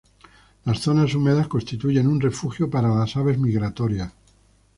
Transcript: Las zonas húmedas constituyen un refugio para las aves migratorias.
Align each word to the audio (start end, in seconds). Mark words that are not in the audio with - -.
Las 0.65 0.79
zonas 0.79 1.13
húmedas 1.13 1.47
constituyen 1.47 2.07
un 2.07 2.19
refugio 2.19 2.71
para 2.71 2.89
las 2.89 3.15
aves 3.17 3.37
migratorias. 3.37 4.11